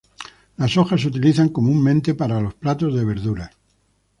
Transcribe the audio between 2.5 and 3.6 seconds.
platos de verduras.